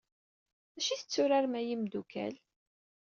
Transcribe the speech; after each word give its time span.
D 0.73 0.75
acu 0.79 0.89
i 0.93 0.95
t-tturarem 0.97 1.53
ay 1.59 1.69
imdukal? 1.75 2.35